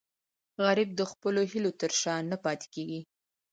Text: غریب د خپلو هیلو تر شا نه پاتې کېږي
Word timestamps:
غریب 0.65 0.89
د 0.95 1.01
خپلو 1.11 1.41
هیلو 1.51 1.71
تر 1.81 1.91
شا 2.01 2.15
نه 2.31 2.37
پاتې 2.43 2.67
کېږي 2.73 3.01